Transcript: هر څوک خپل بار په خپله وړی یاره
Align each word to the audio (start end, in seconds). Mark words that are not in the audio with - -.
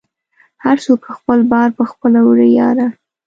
هر 0.63 0.77
څوک 0.85 1.01
خپل 1.17 1.39
بار 1.51 1.69
په 1.77 1.83
خپله 1.91 2.19
وړی 2.23 2.49
یاره 2.59 2.87